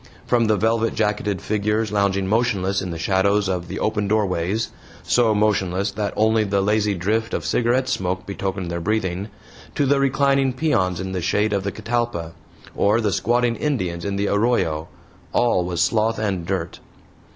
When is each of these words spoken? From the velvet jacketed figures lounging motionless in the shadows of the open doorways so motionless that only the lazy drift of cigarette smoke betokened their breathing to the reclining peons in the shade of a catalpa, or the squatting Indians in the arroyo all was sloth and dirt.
From 0.25 0.45
the 0.45 0.57
velvet 0.57 0.95
jacketed 0.95 1.43
figures 1.43 1.91
lounging 1.91 2.25
motionless 2.25 2.81
in 2.81 2.89
the 2.89 2.97
shadows 2.97 3.47
of 3.47 3.67
the 3.67 3.77
open 3.79 4.07
doorways 4.07 4.71
so 5.03 5.35
motionless 5.35 5.91
that 5.91 6.11
only 6.15 6.43
the 6.43 6.59
lazy 6.63 6.95
drift 6.95 7.35
of 7.35 7.45
cigarette 7.45 7.87
smoke 7.87 8.25
betokened 8.25 8.71
their 8.71 8.79
breathing 8.81 9.29
to 9.75 9.85
the 9.85 9.99
reclining 9.99 10.53
peons 10.53 10.99
in 10.99 11.11
the 11.11 11.21
shade 11.21 11.53
of 11.53 11.67
a 11.67 11.71
catalpa, 11.71 12.33
or 12.75 12.99
the 12.99 13.13
squatting 13.13 13.55
Indians 13.55 14.03
in 14.03 14.15
the 14.15 14.27
arroyo 14.27 14.87
all 15.33 15.63
was 15.63 15.83
sloth 15.83 16.17
and 16.17 16.47
dirt. 16.47 16.79